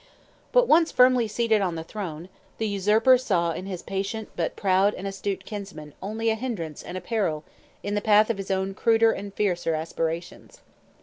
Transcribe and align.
But, 0.51 0.67
once 0.67 0.91
firmly 0.91 1.27
seated 1.27 1.61
on 1.61 1.75
the 1.75 1.83
throne, 1.83 2.27
the 2.57 2.67
usurper 2.67 3.19
saw 3.19 3.51
in 3.51 3.67
his 3.67 3.83
patient 3.83 4.29
but 4.35 4.55
proud 4.55 4.95
and 4.95 5.05
astute 5.05 5.45
kinsman 5.45 5.93
only 6.01 6.31
a 6.31 6.33
hindrance 6.35 6.81
and 6.81 6.97
a 6.97 7.01
peril 7.01 7.43
in 7.83 7.93
the 7.93 8.01
path 8.01 8.31
of 8.31 8.37
his 8.39 8.49
own 8.49 8.73
cruder 8.73 9.11
and 9.11 9.31
fiercer 9.31 9.75
aspirations. 9.75 10.61